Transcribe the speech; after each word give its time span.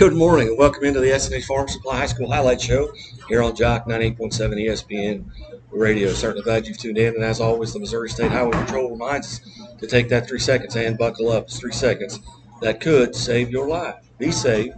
Good 0.00 0.14
morning 0.14 0.48
and 0.48 0.56
welcome 0.56 0.84
into 0.84 0.98
the 0.98 1.12
S&H 1.12 1.44
Farm 1.44 1.68
Supply 1.68 1.98
High 1.98 2.06
School 2.06 2.32
Highlight 2.32 2.58
Show 2.58 2.90
here 3.28 3.42
on 3.42 3.54
Jock 3.54 3.84
98.7 3.84 4.32
ESPN 4.32 5.26
Radio. 5.70 6.10
Certainly 6.14 6.42
glad 6.42 6.66
you've 6.66 6.78
tuned 6.78 6.96
in. 6.96 7.14
And 7.16 7.22
as 7.22 7.38
always, 7.38 7.74
the 7.74 7.80
Missouri 7.80 8.08
State 8.08 8.32
Highway 8.32 8.52
Patrol 8.52 8.92
reminds 8.92 9.26
us 9.26 9.40
to 9.78 9.86
take 9.86 10.08
that 10.08 10.26
three 10.26 10.38
seconds 10.38 10.74
and 10.74 10.96
buckle 10.96 11.28
up. 11.30 11.44
It's 11.44 11.60
three 11.60 11.74
seconds 11.74 12.18
that 12.62 12.80
could 12.80 13.14
save 13.14 13.50
your 13.50 13.68
life. 13.68 13.96
Be 14.16 14.32
safe, 14.32 14.72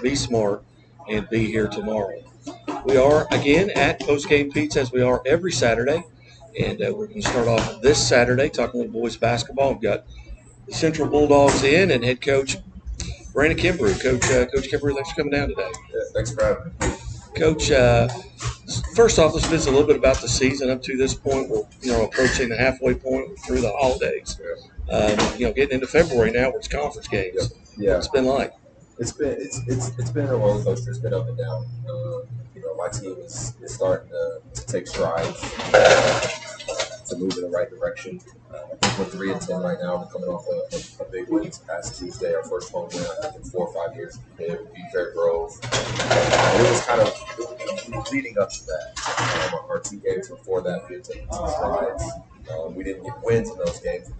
be 0.00 0.14
smart, 0.14 0.62
and 1.08 1.28
be 1.28 1.46
here 1.46 1.66
tomorrow. 1.66 2.22
We 2.84 2.96
are 2.98 3.26
again 3.32 3.70
at 3.70 3.98
Post 3.98 4.28
Game 4.28 4.52
Pizza 4.52 4.80
as 4.80 4.92
we 4.92 5.02
are 5.02 5.20
every 5.26 5.50
Saturday. 5.50 6.04
And 6.56 6.80
uh, 6.80 6.92
we're 6.94 7.08
going 7.08 7.22
to 7.22 7.28
start 7.28 7.48
off 7.48 7.82
this 7.82 7.98
Saturday 7.98 8.48
talking 8.48 8.78
with 8.78 8.92
boys 8.92 9.16
basketball. 9.16 9.72
We've 9.72 9.82
got 9.82 10.04
the 10.66 10.72
Central 10.72 11.08
Bulldogs 11.08 11.64
in 11.64 11.90
and 11.90 12.04
head 12.04 12.20
coach 12.20 12.58
Brandon 13.38 13.56
Kimbrough. 13.56 14.02
Coach, 14.02 14.24
uh, 14.32 14.46
Coach 14.46 14.68
Kimbrough, 14.68 14.94
thanks 14.94 15.10
for 15.12 15.22
coming 15.22 15.30
down 15.30 15.48
today. 15.50 15.70
Yeah, 15.94 16.00
thanks 16.12 16.32
for 16.32 16.42
having 16.42 16.72
me. 16.80 16.96
Coach, 17.36 17.70
uh, 17.70 18.08
first 18.96 19.20
off, 19.20 19.32
let's 19.32 19.46
visit 19.46 19.68
a 19.68 19.70
little 19.70 19.86
bit 19.86 19.94
about 19.94 20.20
the 20.20 20.26
season 20.26 20.70
up 20.70 20.82
to 20.82 20.96
this 20.96 21.14
point. 21.14 21.48
We're 21.48 21.62
you 21.80 21.92
know 21.92 22.06
approaching 22.06 22.48
the 22.48 22.56
halfway 22.56 22.94
point 22.94 23.38
through 23.46 23.60
the 23.60 23.70
holidays. 23.70 24.40
Um, 24.90 25.16
you 25.38 25.46
know, 25.46 25.52
getting 25.52 25.76
into 25.76 25.86
February 25.86 26.32
now, 26.32 26.48
it's 26.50 26.66
conference 26.66 27.06
games. 27.06 27.52
Yeah, 27.76 27.98
It's 27.98 28.08
been 28.08 28.24
like. 28.24 28.54
it's 28.98 29.12
been 29.12 29.36
it's 29.38 29.60
it's 29.68 29.96
it's 30.00 30.10
been 30.10 30.26
a 30.26 30.36
roller 30.36 30.64
coaster. 30.64 30.90
It's 30.90 30.98
been 30.98 31.14
up 31.14 31.28
and 31.28 31.38
down. 31.38 31.64
Uh, 31.88 32.26
you 32.56 32.62
know, 32.62 32.74
my 32.74 32.88
team 32.88 33.14
is, 33.24 33.54
is 33.62 33.72
starting 33.72 34.10
to, 34.10 34.40
to 34.52 34.66
take 34.66 34.88
strides 34.88 35.40
to 37.08 37.16
move 37.16 37.32
in 37.36 37.42
the 37.42 37.50
right 37.50 37.68
direction. 37.70 38.20
Uh, 38.52 38.58
I 38.72 38.76
think 38.76 38.98
we're 38.98 39.04
three 39.06 39.32
and 39.32 39.40
ten 39.40 39.60
right 39.60 39.78
now. 39.80 39.96
We're 39.96 40.06
coming 40.06 40.28
off 40.28 40.46
a, 40.48 41.02
a, 41.02 41.06
a 41.06 41.10
big 41.10 41.28
win 41.28 41.44
this 41.44 41.58
past 41.58 41.98
Tuesday, 41.98 42.34
our 42.34 42.44
first 42.44 42.70
home 42.70 42.88
win 42.92 43.04
I 43.04 43.28
think 43.28 43.44
in 43.44 43.50
four 43.50 43.66
or 43.68 43.74
five 43.74 43.96
years. 43.96 44.18
We 44.38 44.46
beat 44.46 44.58
Fair 44.92 45.12
Grove. 45.12 45.52
And 45.62 46.66
it 46.66 46.70
was 46.70 46.84
kind 46.86 47.00
of 47.00 48.12
leading 48.12 48.38
up 48.38 48.50
to 48.50 48.66
that. 48.66 49.52
Um, 49.52 49.60
our 49.68 49.80
two 49.80 49.98
games 49.98 50.28
before 50.28 50.62
that, 50.62 50.88
we 50.88 50.96
had 50.96 51.04
taken 51.04 51.30
some 51.32 51.48
strides. 51.48 52.04
Um, 52.52 52.74
we 52.74 52.84
didn't 52.84 53.04
get 53.04 53.14
wins 53.22 53.50
in 53.50 53.58
those 53.58 53.80
games. 53.80 54.10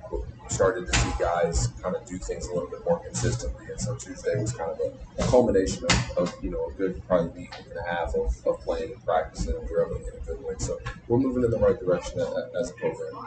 Started 0.51 0.87
to 0.87 0.93
see 0.99 1.11
guys 1.19 1.69
kind 1.83 1.95
of 1.97 2.05
do 2.07 2.19
things 2.19 2.47
a 2.47 2.53
little 2.55 2.69
bit 2.69 2.85
more 2.85 2.99
consistently. 3.01 3.67
And 3.71 3.81
so 3.81 3.95
Tuesday 3.97 4.41
was 4.41 4.53
kind 4.53 4.71
of 4.71 4.81
a, 5.19 5.23
culmination 5.29 5.85
of, 5.85 6.19
of, 6.19 6.35
you 6.45 6.51
know, 6.51 6.67
a 6.67 6.73
good 6.73 7.03
probably 7.07 7.43
week 7.43 7.53
and 7.71 7.79
a 7.79 7.91
half 7.91 8.15
of, 8.15 8.35
of 8.47 8.61
playing 8.61 8.93
and 8.93 9.05
practicing, 9.05 9.55
and 9.55 9.69
we 9.69 9.75
were 9.75 9.87
able 9.87 9.97
to 9.97 10.05
get 10.05 10.15
a 10.15 10.25
good 10.27 10.43
win. 10.45 10.59
So 10.59 10.79
we're 11.09 11.19
moving 11.19 11.45
in 11.45 11.51
the 11.51 11.59
right 11.59 11.79
direction 11.79 12.21
as 12.59 12.71
a 12.71 12.75
program. 12.75 13.27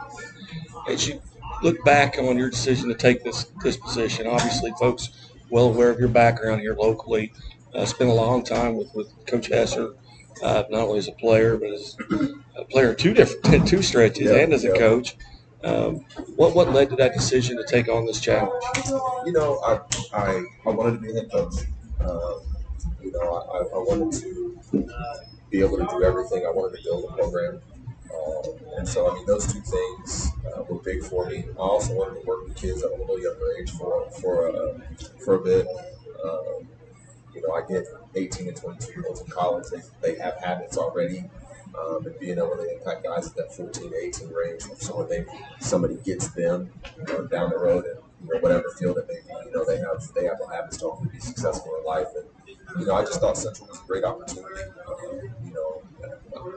As 0.88 1.06
you 1.08 1.20
look 1.62 1.82
back 1.84 2.18
on 2.18 2.36
your 2.38 2.50
decision 2.50 2.88
to 2.88 2.94
take 2.94 3.22
this 3.24 3.44
this 3.62 3.76
position, 3.76 4.26
obviously, 4.26 4.72
folks 4.78 5.10
well 5.50 5.66
aware 5.66 5.90
of 5.90 5.98
your 6.00 6.08
background 6.08 6.60
here 6.60 6.74
locally. 6.74 7.32
Uh, 7.74 7.86
spent 7.86 8.10
a 8.10 8.12
long 8.12 8.44
time 8.44 8.76
with, 8.76 8.92
with 8.94 9.10
Coach 9.26 9.48
Hesser, 9.48 9.94
uh, 10.42 10.64
not 10.70 10.82
only 10.88 10.98
as 10.98 11.08
a 11.08 11.12
player, 11.12 11.56
but 11.56 11.70
as 11.70 11.96
a 12.56 12.64
player 12.64 12.90
in 12.90 12.96
two 12.96 13.14
different 13.14 13.66
two 13.68 13.80
stretches 13.82 14.30
Yeah, 14.30 14.38
and 14.38 14.52
as 14.52 14.64
a 14.64 14.68
yeah. 14.68 14.74
coach. 14.76 15.16
Um, 15.64 15.96
what 16.36 16.54
what 16.54 16.72
led 16.72 16.90
to 16.90 16.96
that 16.96 17.12
decision 17.14 17.56
to 17.56 17.64
take 17.64 17.88
on 17.88 18.06
this 18.06 18.20
challenge? 18.20 18.64
You 19.26 19.32
know, 19.32 19.58
I 19.64 19.80
I, 20.16 20.44
I 20.66 20.70
wanted 20.70 20.92
to 20.92 20.98
be 20.98 21.10
a 21.10 21.14
head 21.14 21.30
coach. 21.30 21.54
Um, 22.00 22.40
you 23.02 23.12
know, 23.12 23.20
I, 23.20 23.58
I 23.58 23.78
wanted 23.78 24.20
to 24.22 24.58
be 25.50 25.60
able 25.60 25.78
to 25.78 25.86
do 25.86 26.02
everything. 26.04 26.44
I 26.46 26.50
wanted 26.50 26.78
to 26.78 26.84
build 26.84 27.04
a 27.04 27.12
program. 27.14 27.60
Um, 28.14 28.42
and 28.76 28.88
so, 28.88 29.10
I 29.10 29.14
mean, 29.14 29.26
those 29.26 29.50
two 29.52 29.60
things 29.60 30.30
uh, 30.54 30.62
were 30.64 30.78
big 30.80 31.02
for 31.02 31.26
me. 31.28 31.44
I 31.56 31.60
also 31.60 31.94
wanted 31.94 32.20
to 32.20 32.26
work 32.26 32.46
with 32.46 32.56
kids 32.56 32.82
at 32.82 32.90
a 32.90 32.94
little 32.96 33.20
younger 33.20 33.52
age 33.60 33.70
for 33.72 34.10
for 34.10 34.48
uh, 34.48 34.78
for 35.24 35.34
a 35.36 35.40
bit. 35.40 35.66
Um, 36.24 36.68
you 37.34 37.42
know, 37.42 37.54
I 37.54 37.62
get 37.66 37.86
18 38.14 38.48
and 38.48 38.56
22 38.56 38.92
year 38.92 39.04
olds 39.08 39.20
in 39.20 39.26
college. 39.28 39.66
They, 39.70 39.80
they 40.14 40.18
have 40.18 40.36
habits 40.38 40.76
already. 40.78 41.24
Um, 41.78 42.04
and 42.06 42.18
being 42.20 42.36
able 42.38 42.56
to 42.56 42.70
impact 42.78 43.04
guys 43.04 43.28
at 43.28 43.36
that 43.36 43.54
14 43.54 43.90
to 43.90 43.96
18 43.96 44.28
range, 44.28 44.62
so 44.76 44.98
when 44.98 45.08
they 45.08 45.24
somebody 45.60 45.96
gets 46.04 46.28
them 46.28 46.70
you 46.98 47.04
know, 47.04 47.26
down 47.26 47.50
the 47.50 47.58
road 47.58 47.86
and 47.86 47.98
you 48.22 48.34
know, 48.34 48.40
whatever 48.40 48.70
field 48.78 48.98
it 48.98 49.06
may 49.08 49.22
you 49.52 49.52
know, 49.52 49.64
they 49.64 49.78
have 49.78 50.02
they 50.14 50.24
have 50.24 50.38
the 50.38 50.48
habits 50.52 50.76
to 50.78 50.92
be 51.10 51.18
successful 51.18 51.74
in 51.78 51.84
life. 51.84 52.08
And 52.16 52.58
you 52.78 52.86
know, 52.86 52.94
I 52.94 53.02
just 53.02 53.20
thought 53.20 53.36
Central 53.36 53.68
was 53.68 53.80
a 53.80 53.86
great 53.86 54.04
opportunity. 54.04 54.62
Um, 54.86 55.20
you 55.44 55.52
know, 55.54 55.82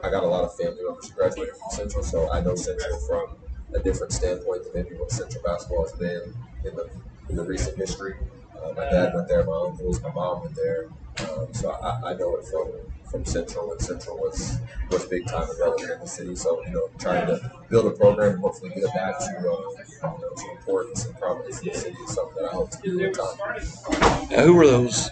I 0.02 0.10
got 0.10 0.24
a 0.24 0.26
lot 0.26 0.44
of 0.44 0.56
family 0.56 0.82
members 0.82 1.08
who 1.08 1.14
graduated 1.14 1.56
from 1.56 1.70
Central, 1.70 2.02
so 2.02 2.30
I 2.32 2.40
know 2.40 2.54
Central 2.54 2.98
from 3.00 3.36
a 3.74 3.82
different 3.82 4.12
standpoint 4.12 4.64
than 4.64 4.72
maybe 4.82 4.96
what 4.96 5.10
Central 5.10 5.42
basketball 5.42 5.82
has 5.84 5.92
been 5.92 6.34
in 6.64 6.74
the 6.76 6.88
in 7.28 7.36
the 7.36 7.44
recent 7.44 7.76
history. 7.76 8.14
Uh, 8.56 8.72
my 8.72 8.84
dad 8.84 9.14
went 9.14 9.28
there, 9.28 9.44
my 9.44 9.56
uncles, 9.66 10.00
my 10.00 10.10
mom 10.12 10.42
went 10.42 10.54
there, 10.54 10.88
um, 11.30 11.52
so 11.52 11.70
I, 11.72 12.10
I 12.10 12.14
know 12.14 12.36
it 12.36 12.46
from 12.46 12.72
from 13.10 13.24
Central, 13.24 13.72
and 13.72 13.80
Central 13.80 14.16
was 14.18 14.58
was 14.90 15.04
big 15.06 15.26
time 15.26 15.48
and 15.48 15.58
relevant 15.58 15.90
in 15.92 16.00
the 16.00 16.06
city. 16.06 16.36
So 16.36 16.62
you 16.64 16.70
know, 16.72 16.88
trying 16.98 17.26
to 17.26 17.52
build 17.70 17.86
a 17.86 17.90
program 17.96 18.32
and 18.32 18.40
hopefully 18.40 18.70
get 18.70 18.84
it 18.84 18.94
back 18.94 19.18
to 19.18 19.24
uh, 19.26 19.40
you 19.40 20.02
know, 20.02 20.32
to 20.36 20.50
importance 20.52 21.04
and 21.06 21.16
prominence 21.18 21.60
in 21.62 21.68
the 21.72 21.78
city 21.78 21.96
is 22.02 22.14
something 22.14 22.42
that 22.42 22.50
I 22.52 22.54
hope 22.54 22.70
to 22.72 22.78
do 22.82 23.00
over 23.04 23.12
time. 23.12 24.28
Now, 24.30 24.42
who 24.44 24.54
were 24.54 24.66
those 24.66 25.08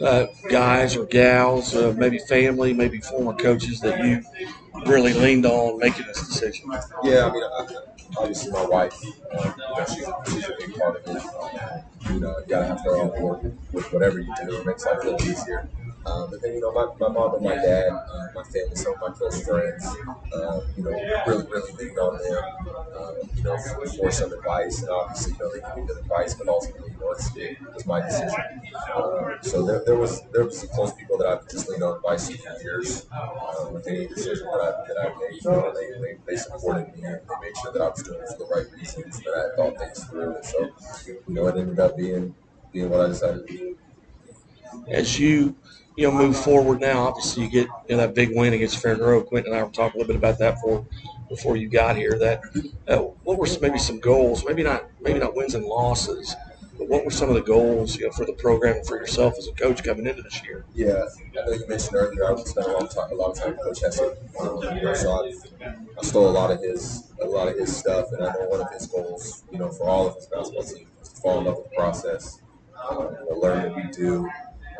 uh, 0.00 0.26
guys 0.50 0.96
or 0.96 1.06
gals, 1.06 1.74
uh, 1.74 1.94
maybe 1.96 2.18
family, 2.18 2.72
maybe 2.72 2.98
former 3.00 3.34
coaches 3.34 3.80
that 3.80 4.04
you 4.04 4.24
really 4.86 5.12
leaned 5.12 5.46
on 5.46 5.78
making 5.78 6.06
this 6.06 6.26
decision? 6.26 6.70
Yeah, 7.04 7.26
I 7.26 7.32
mean, 7.32 7.42
I, 7.44 7.66
obviously 8.18 8.52
my 8.52 8.64
wife, 8.64 8.94
um, 9.38 9.54
you 9.56 9.76
know, 9.76 9.84
she's, 9.86 10.06
a- 10.08 10.22
she's 10.30 10.48
a 10.48 10.54
big 10.58 10.74
part 10.78 10.96
of 11.06 11.16
it. 11.16 11.22
Um, 11.24 12.14
you 12.14 12.20
know, 12.20 12.38
you 12.38 12.46
gotta 12.48 12.66
have 12.66 12.80
her 12.82 12.98
on 13.00 13.08
board 13.10 13.42
with, 13.42 13.58
with 13.72 13.92
whatever 13.92 14.20
you 14.20 14.32
do. 14.42 14.56
It 14.56 14.66
makes 14.66 14.84
life 14.86 14.98
a 15.02 15.10
little 15.10 15.22
easier. 15.28 15.68
Um, 16.06 16.30
but 16.30 16.42
then, 16.42 16.54
you 16.54 16.60
know, 16.60 16.72
my, 16.72 16.86
my 17.00 17.08
mom 17.12 17.34
and 17.34 17.44
my 17.44 17.54
dad, 17.54 17.88
uh, 17.92 18.28
my 18.34 18.42
family, 18.44 18.74
some 18.76 18.92
of 18.94 19.00
my 19.00 19.08
close 19.08 19.42
friends, 19.46 19.84
uh, 20.34 20.60
you 20.76 20.82
know, 20.84 20.90
really, 21.26 21.46
really 21.46 21.72
leaned 21.72 21.98
on 21.98 22.18
them, 22.18 22.44
um, 22.96 23.16
you 23.34 23.42
know, 23.42 23.56
for, 23.56 23.86
for 23.86 24.10
some 24.10 24.32
advice. 24.32 24.82
And 24.82 24.90
obviously, 24.90 25.32
you 25.32 25.38
know, 25.38 25.50
they 25.52 25.60
gave 25.60 25.76
me 25.76 25.86
good 25.86 25.98
advice, 25.98 26.34
but 26.34 26.48
ultimately, 26.48 26.90
you 26.92 26.98
know, 27.00 27.10
it's, 27.12 27.34
it 27.36 27.58
was 27.74 27.86
my 27.86 28.00
decision. 28.00 28.60
Um, 28.94 29.38
so 29.40 29.64
there, 29.64 29.82
there 29.84 29.96
was 29.96 30.22
there 30.32 30.44
was 30.44 30.58
some 30.58 30.68
close 30.70 30.92
people 30.92 31.16
that 31.18 31.26
I've 31.26 31.48
just 31.48 31.68
leaned 31.68 31.82
on 31.82 31.96
advice 31.96 32.28
for 32.30 32.62
years. 32.62 33.06
Um, 33.12 33.72
with 33.72 33.86
any 33.88 34.06
decision 34.06 34.46
that 34.46 34.60
I, 34.60 34.86
that 34.88 34.98
I 35.00 35.18
made, 35.18 35.42
you 35.42 35.50
know, 35.50 35.72
they, 35.74 35.98
they, 36.00 36.18
they 36.26 36.36
supported 36.36 36.94
me 36.94 37.04
and 37.04 37.14
they 37.14 37.34
made 37.40 37.56
sure 37.62 37.72
that 37.72 37.82
I 37.82 37.88
was 37.88 38.02
doing 38.02 38.20
it 38.20 38.28
for 38.28 38.38
the 38.38 38.46
right 38.54 38.72
reasons, 38.78 39.20
that 39.20 39.34
I 39.34 39.56
thought 39.56 39.78
things 39.78 40.04
through. 40.04 40.36
And 40.36 40.44
so, 40.44 40.70
you 41.06 41.34
know, 41.34 41.46
it 41.48 41.56
ended 41.56 41.78
up 41.80 41.96
being 41.96 42.34
being 42.72 42.90
what 42.90 43.00
I 43.00 43.08
decided 43.08 43.46
to 43.46 43.56
do. 43.56 43.78
As 44.88 45.18
you 45.18 45.56
you 45.96 46.04
know 46.06 46.12
move 46.12 46.36
forward 46.36 46.80
now, 46.80 47.04
obviously 47.06 47.44
you 47.44 47.50
get 47.50 47.68
you 47.88 47.96
know, 47.96 47.98
that 47.98 48.14
big 48.14 48.30
win 48.36 48.52
against 48.52 48.78
Fair 48.78 48.96
Grove. 48.96 49.26
Quentin 49.26 49.52
and 49.52 49.60
I 49.60 49.64
were 49.64 49.70
talking 49.70 50.00
a 50.00 50.04
little 50.04 50.12
bit 50.14 50.16
about 50.16 50.38
that 50.38 50.54
before 50.54 50.86
before 51.28 51.56
you 51.56 51.68
got 51.68 51.96
here. 51.96 52.18
That 52.18 52.42
uh, 52.88 52.98
what 53.24 53.38
were 53.38 53.46
some, 53.46 53.62
maybe 53.62 53.78
some 53.78 54.00
goals? 54.00 54.44
Maybe 54.46 54.62
not 54.62 54.84
maybe 55.00 55.18
not 55.18 55.34
wins 55.34 55.54
and 55.54 55.64
losses. 55.64 56.34
But 56.76 56.88
what 56.88 57.04
were 57.04 57.10
some 57.12 57.28
of 57.28 57.36
the 57.36 57.40
goals 57.42 57.96
you 57.96 58.06
know, 58.06 58.10
for 58.10 58.24
the 58.24 58.32
program 58.32 58.76
and 58.78 58.86
for 58.86 58.96
yourself 58.96 59.34
as 59.38 59.46
a 59.46 59.52
coach 59.52 59.84
coming 59.84 60.06
into 60.08 60.22
this 60.22 60.42
year? 60.42 60.64
Yeah, 60.74 61.04
I 61.40 61.46
know 61.46 61.52
you 61.52 61.66
mentioned 61.68 61.94
earlier. 61.94 62.24
I 62.28 62.34
spent 62.42 62.66
a 62.66 62.72
long 62.72 62.88
time, 62.88 63.12
a 63.12 63.14
lot 63.14 63.30
of 63.30 63.38
time 63.38 63.50
with 63.56 63.60
Coach 63.62 63.80
Hesser. 63.80 64.16
Um, 64.40 64.94
so 64.96 65.12
I, 65.12 65.32
I 65.98 66.02
stole 66.02 66.28
a 66.28 66.30
lot 66.30 66.50
of 66.50 66.60
his, 66.60 67.12
a 67.22 67.26
lot 67.26 67.46
of 67.48 67.56
his 67.56 67.74
stuff, 67.76 68.10
and 68.12 68.24
I 68.24 68.32
know 68.32 68.48
one 68.48 68.60
of 68.60 68.72
his 68.72 68.86
goals, 68.86 69.44
you 69.52 69.58
know, 69.58 69.70
for 69.70 69.88
all 69.88 70.08
of 70.08 70.16
his 70.16 70.26
basketball 70.26 70.64
team 70.64 70.88
was 70.98 71.10
to 71.10 71.20
fall 71.20 71.38
in 71.38 71.44
love 71.44 71.56
with 71.58 71.70
the 71.70 71.76
process, 71.76 72.40
um, 72.90 72.98
you 73.20 73.30
know, 73.30 73.36
learn 73.38 73.72
what 73.72 73.76
we 73.84 73.90
do, 73.92 74.28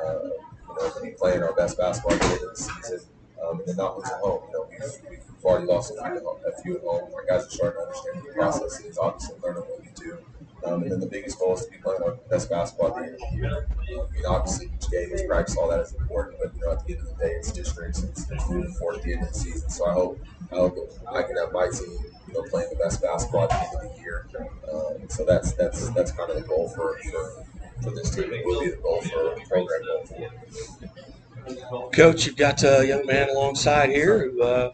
uh, 0.05 0.19
you 0.23 0.75
know, 0.77 1.03
be 1.03 1.11
playing 1.11 1.43
our 1.43 1.55
best 1.55 1.79
basketball 1.79 2.19
game 2.19 2.33
of 2.33 2.51
the 2.51 2.57
season, 2.57 3.01
um, 3.43 3.61
and 3.67 3.77
not 3.77 3.97
lose 3.97 4.07
at 4.11 4.21
home. 4.21 4.43
You 4.49 4.53
know, 4.53 4.67
we've, 4.71 5.11
we've 5.11 5.45
already 5.45 5.67
lost 5.67 5.93
a 5.93 6.03
few, 6.03 6.05
at 6.05 6.17
a 6.17 6.63
few 6.63 6.77
at 6.77 6.83
home. 6.83 7.11
Our 7.15 7.25
guys 7.27 7.47
are 7.47 7.51
starting 7.51 7.81
to 7.81 7.87
understand 7.87 8.25
the 8.27 8.33
process 8.35 8.81
is, 8.81 8.99
obviously 8.99 9.37
learning 9.43 9.63
what 9.63 9.81
we 9.81 9.89
do. 9.97 10.19
Um, 10.65 10.83
and 10.83 10.93
then 10.93 11.01
the 11.01 11.07
biggest 11.07 11.39
goal 11.39 11.55
is 11.55 11.67
to 11.67 11.71
be 11.71 11.77
playing 11.77 12.03
our 12.03 12.13
best 12.31 12.49
basketball 12.49 12.89
at 12.89 12.95
the 12.95 13.03
end 13.03 13.15
of 13.15 13.21
the 13.21 13.37
year. 13.37 13.55
Um, 13.55 14.07
I 14.09 14.15
mean, 14.15 14.25
obviously, 14.27 14.71
each 14.75 14.91
game 14.91 15.13
is 15.13 15.23
practice, 15.29 15.57
all 15.57 15.69
that 15.69 15.81
is 15.81 15.93
important, 15.93 16.39
but 16.43 16.55
you 16.55 16.63
know, 16.63 16.73
at 16.73 16.87
the 16.87 16.95
end 16.95 17.03
of 17.03 17.09
the 17.09 17.25
day, 17.25 17.33
it's 17.33 17.53
districts, 17.53 18.03
it's, 18.03 18.31
it's 18.31 18.49
moving 18.49 18.73
forward 18.73 18.97
at 18.97 19.03
the 19.03 19.13
end 19.13 19.23
of 19.25 19.29
the 19.33 19.39
season. 19.39 19.69
So 19.69 19.87
I 19.87 19.93
hope, 19.93 20.21
I 20.51 20.57
hope 20.57 20.79
I 21.13 21.23
can 21.23 21.37
have 21.37 21.53
my 21.53 21.69
team, 21.69 21.99
you 22.29 22.35
know, 22.35 22.43
playing 22.49 22.71
the 22.71 22.77
best 22.77 23.03
basketball 23.03 23.45
at 23.45 23.51
the 23.51 23.79
end 23.79 23.91
of 23.91 23.95
the 23.95 24.01
year. 24.01 24.27
Um, 24.73 25.09
so 25.11 25.27
that's 25.27 25.53
that's 25.53 25.91
that's 25.91 26.13
kind 26.13 26.31
of 26.31 26.37
the 26.37 26.49
goal 26.49 26.71
for 26.71 26.99
for, 26.99 27.45
for 27.85 27.91
this 27.91 28.15
team. 28.15 28.33
It 28.33 28.45
will 28.45 28.61
be 28.61 28.71
the 28.71 28.77
goal 28.77 29.01
for 29.03 29.35
the 29.35 29.45
program 29.49 29.83
going 29.85 30.07
forward. 30.07 31.93
Coach, 31.93 32.27
you've 32.27 32.37
got 32.37 32.63
a 32.65 32.87
young 32.87 33.05
man 33.07 33.29
alongside 33.29 33.91
here 33.91 34.31
who 34.31 34.43
uh, 34.43 34.73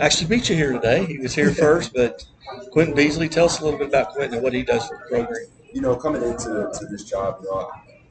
actually 0.00 0.26
beat 0.28 0.48
you 0.48 0.56
here 0.56 0.72
today. 0.72 1.04
He 1.04 1.18
was 1.18 1.34
here 1.34 1.50
first, 1.50 1.92
but 1.94 2.24
Quentin 2.70 2.94
Beasley, 2.94 3.28
tell 3.28 3.44
us 3.46 3.60
a 3.60 3.64
little 3.64 3.78
bit 3.78 3.88
about 3.88 4.14
Quentin 4.14 4.34
and 4.34 4.42
what 4.42 4.54
he 4.54 4.62
does 4.62 4.86
for 4.88 4.96
the 4.96 5.16
program. 5.16 5.46
you 5.72 5.80
know, 5.80 5.94
coming 5.96 6.22
into 6.22 6.70
to 6.72 6.86
this 6.90 7.04
job, 7.04 7.40
you 7.42 7.50
know, 7.50 7.70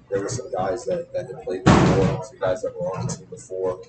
there 0.09 0.21
were 0.21 0.29
some 0.29 0.51
guys 0.51 0.85
that, 0.85 1.11
that 1.13 1.27
had 1.27 1.43
played 1.43 1.63
before, 1.63 2.23
some 2.25 2.39
guys 2.39 2.61
that 2.61 2.73
were 2.79 2.87
on 2.97 3.07
the 3.07 3.13
team 3.13 3.27
before. 3.29 3.81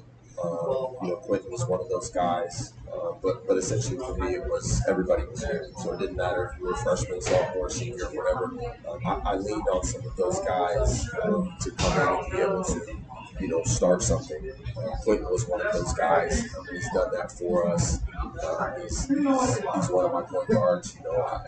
Um, 0.42 0.96
you 1.02 1.08
know, 1.08 1.16
Quentin 1.16 1.50
was 1.50 1.66
one 1.66 1.80
of 1.80 1.88
those 1.88 2.10
guys. 2.10 2.74
Uh, 2.92 3.12
but 3.22 3.46
but 3.46 3.56
essentially 3.56 3.96
for 3.96 4.14
me, 4.16 4.34
it 4.34 4.44
was 4.44 4.82
everybody 4.86 5.24
was 5.24 5.40
there, 5.40 5.66
so 5.78 5.92
it 5.92 5.98
didn't 5.98 6.16
matter 6.16 6.52
if 6.52 6.58
you 6.58 6.66
were 6.66 6.76
freshman, 6.76 7.20
sophomore, 7.22 7.70
senior, 7.70 8.04
whatever. 8.12 8.44
Um, 8.88 9.00
I, 9.06 9.32
I 9.32 9.34
leaned 9.36 9.66
on 9.72 9.82
some 9.82 10.06
of 10.06 10.14
those 10.16 10.40
guys 10.40 11.08
um, 11.22 11.56
to 11.60 11.70
come 11.72 11.92
out 11.98 12.24
and 12.24 12.32
be 12.32 12.38
able 12.38 12.62
to 12.64 12.96
you 13.42 13.48
know, 13.48 13.62
start 13.64 14.02
something. 14.02 14.52
Uh, 14.76 14.96
Quentin 15.02 15.26
was 15.30 15.46
one 15.48 15.60
of 15.60 15.72
those 15.72 15.92
guys. 15.94 16.42
He's 16.70 16.88
done 16.92 17.12
that 17.12 17.32
for 17.32 17.68
us. 17.68 17.98
Uh, 18.42 18.80
he's, 18.80 19.08
he's, 19.08 19.16
he's, 19.18 19.90
one 19.90 20.04
of 20.04 20.12
my 20.12 20.22
point 20.22 20.48
guards. 20.48 20.96
You 20.96 21.04
know, 21.04 21.22
I, 21.22 21.42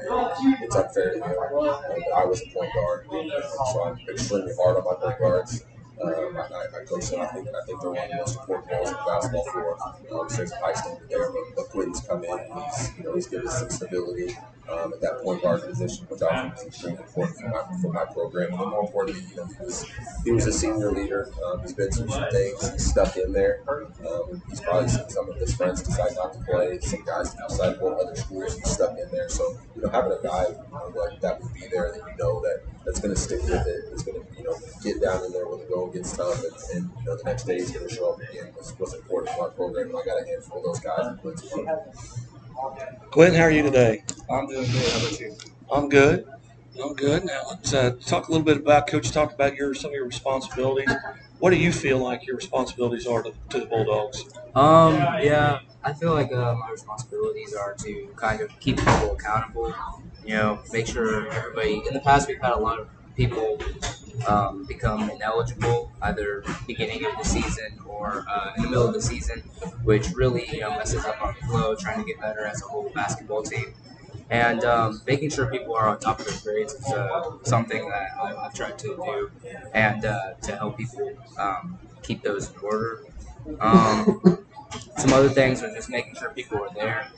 it's 0.62 0.74
unfair 0.74 1.14
to 1.14 1.18
him. 1.18 1.22
Uh, 1.22 2.16
I 2.16 2.24
was 2.24 2.42
a 2.42 2.46
point 2.46 2.72
guard, 2.74 3.06
so 3.08 3.84
I'm 3.84 3.98
extremely 4.08 4.52
hard 4.60 4.78
on 4.78 4.84
my 4.84 4.94
point 4.94 5.18
guards. 5.18 5.64
Uh, 6.00 6.10
I, 6.10 6.80
I 6.80 6.84
coach 6.84 7.10
them. 7.10 7.20
I 7.20 7.26
think 7.26 7.48
I 7.48 7.64
think 7.66 7.80
they're 7.80 7.90
one 7.90 8.04
of 8.04 8.10
the 8.10 8.16
most 8.16 8.38
important 8.38 8.72
roles 8.72 8.88
in 8.88 8.96
basketball 9.06 9.44
floor. 9.44 9.78
Um, 10.10 10.26
there's 10.28 10.52
high 10.52 10.72
standard 10.72 11.08
there, 11.08 11.30
but, 11.30 11.56
but 11.56 11.68
Quentin's 11.70 12.00
come 12.00 12.24
in. 12.24 12.38
He's 12.38 12.98
you 12.98 13.04
know 13.04 13.14
he's 13.14 13.26
given 13.28 13.46
us 13.46 13.60
some 13.60 13.70
stability 13.70 14.36
um, 14.68 14.92
at 14.92 15.00
that 15.02 15.20
point 15.22 15.42
guard 15.42 15.62
position, 15.62 16.06
which 16.08 16.22
I 16.22 16.42
think 16.42 16.54
is 16.54 16.66
extremely 16.66 17.02
important 17.02 17.38
for 17.38 17.48
my, 17.48 17.80
for 17.80 17.92
my 17.92 18.04
program. 18.12 18.52
And 18.54 18.70
more 18.70 18.80
importantly, 18.80 19.22
you 19.30 19.36
know, 19.36 19.46
he 19.46 19.64
was 19.64 19.86
he 20.24 20.32
was 20.32 20.46
a 20.46 20.52
senior 20.52 20.90
leader. 20.90 21.30
Um, 21.46 21.60
he's 21.60 21.72
been 21.74 21.90
through 21.90 22.08
some 22.08 22.30
things. 22.30 22.72
He's 22.72 22.90
stuck 22.90 23.16
in 23.16 23.32
there. 23.32 23.62
Um, 23.68 24.42
he's 24.48 24.60
probably 24.60 24.88
seen 24.88 25.08
some 25.08 25.30
of 25.30 25.36
his 25.36 25.54
friends 25.54 25.82
decide 25.82 26.12
not 26.16 26.32
to 26.32 26.40
play. 26.40 26.78
Some 26.80 27.04
guys 27.04 27.34
decide 27.34 27.74
to 27.74 27.78
go 27.78 27.90
to 27.90 27.96
other 27.96 28.16
schools. 28.16 28.56
He's 28.56 28.70
stuck 28.70 28.98
in 28.98 29.08
there. 29.10 29.28
So 29.28 29.58
you 29.76 29.82
know, 29.82 29.90
having 29.90 30.12
a 30.12 30.22
guy 30.22 30.46
you 30.48 30.54
know, 30.72 30.90
that, 30.90 31.20
that 31.20 31.42
would 31.42 31.52
be 31.54 31.66
there 31.70 31.92
that 31.92 32.00
you 32.00 32.16
know 32.18 32.40
that 32.40 32.62
that's 32.84 33.00
going 33.00 33.14
to 33.14 33.20
stick 33.20 33.42
with 33.42 33.66
it. 33.66 33.84
That's 33.90 34.02
going 34.02 34.13
get 34.84 35.00
down 35.02 35.24
in 35.24 35.32
there 35.32 35.48
when 35.48 35.58
the 35.58 35.66
going 35.66 35.92
gets 35.92 36.16
tough, 36.16 36.42
and, 36.44 36.52
and 36.74 36.90
you 37.00 37.04
know 37.06 37.16
the 37.16 37.24
next 37.24 37.44
day 37.44 37.54
he's 37.54 37.70
going 37.70 37.88
to 37.88 37.94
show 37.94 38.12
up 38.12 38.20
again 38.20 38.52
was, 38.56 38.78
was 38.78 38.94
important 38.94 39.34
for 39.34 39.44
our 39.44 39.50
program. 39.50 39.88
And 39.88 39.96
I 39.96 40.04
got 40.04 40.22
a 40.22 40.26
handful 40.26 40.58
of 40.58 40.64
those 40.64 40.80
guys. 40.80 41.16
Glenn, 43.10 43.34
how 43.34 43.42
are 43.42 43.50
you 43.50 43.62
today? 43.62 44.04
I'm 44.30 44.46
doing 44.46 44.70
good. 44.70 44.92
How 44.92 44.98
about 44.98 45.20
you? 45.20 45.36
I'm 45.72 45.88
good. 45.88 46.26
I'm 46.82 46.94
good. 46.94 47.24
Now 47.24 47.42
let's 47.50 47.72
uh, 47.72 47.92
talk 48.04 48.28
a 48.28 48.32
little 48.32 48.44
bit 48.44 48.58
about 48.58 48.86
Coach. 48.88 49.10
Talk 49.10 49.32
about 49.32 49.54
your 49.54 49.74
some 49.74 49.90
of 49.90 49.94
your 49.94 50.06
responsibilities. 50.06 50.90
What 51.38 51.50
do 51.50 51.56
you 51.56 51.72
feel 51.72 51.98
like 51.98 52.26
your 52.26 52.36
responsibilities 52.36 53.06
are 53.06 53.22
to, 53.22 53.32
to 53.50 53.60
the 53.60 53.66
Bulldogs? 53.66 54.24
Um, 54.54 54.94
yeah, 55.22 55.60
I 55.82 55.92
feel 55.92 56.12
like 56.12 56.32
uh, 56.32 56.54
my 56.54 56.70
responsibilities 56.70 57.54
are 57.54 57.74
to 57.74 58.08
kind 58.16 58.40
of 58.40 58.48
keep 58.60 58.78
people 58.78 59.12
accountable. 59.12 59.74
You 60.24 60.34
know, 60.34 60.60
make 60.72 60.86
sure 60.86 61.30
everybody. 61.30 61.82
In 61.86 61.94
the 61.94 62.00
past, 62.00 62.28
we've 62.28 62.40
had 62.40 62.52
a 62.52 62.58
lot 62.58 62.80
of 62.80 62.88
people 63.16 63.58
um, 64.26 64.64
become 64.64 65.10
ineligible 65.10 65.92
either 66.02 66.44
beginning 66.66 67.04
of 67.04 67.12
the 67.18 67.24
season 67.24 67.78
or 67.86 68.24
uh, 68.28 68.52
in 68.56 68.62
the 68.64 68.68
middle 68.68 68.86
of 68.86 68.94
the 68.94 69.02
season, 69.02 69.40
which 69.82 70.10
really 70.14 70.48
you 70.52 70.60
know 70.60 70.70
messes 70.70 71.04
up 71.04 71.20
our 71.22 71.34
flow 71.48 71.74
trying 71.74 71.98
to 71.98 72.04
get 72.04 72.20
better 72.20 72.44
as 72.46 72.62
a 72.62 72.66
whole 72.66 72.90
basketball 72.94 73.42
team. 73.42 73.74
And 74.30 74.64
um, 74.64 75.02
making 75.06 75.30
sure 75.30 75.46
people 75.46 75.76
are 75.76 75.88
on 75.88 75.98
top 76.00 76.18
of 76.18 76.26
their 76.26 76.38
grades 76.42 76.72
is 76.72 76.86
uh, 76.86 77.32
something 77.42 77.86
that 77.90 78.10
I, 78.20 78.42
have 78.42 78.54
tried 78.54 78.78
to 78.78 78.88
do, 78.96 79.30
and 79.74 80.04
uh, 80.04 80.34
to 80.42 80.56
help 80.56 80.78
people 80.78 81.12
um, 81.38 81.78
keep 82.02 82.22
those 82.22 82.50
in 82.50 82.58
order. 82.60 83.04
Um, 83.60 84.22
some 84.98 85.12
other 85.12 85.28
things 85.28 85.62
are 85.62 85.72
just 85.74 85.90
making 85.90 86.14
sure 86.14 86.30
people 86.30 86.58
are 86.58 86.72
there, 86.74 87.08